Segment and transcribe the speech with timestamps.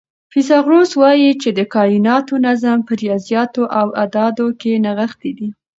[0.33, 5.49] فیثاغورث وایي چې د کائناتو نظم په ریاضیاتو او اعدادو کې نغښتی دی.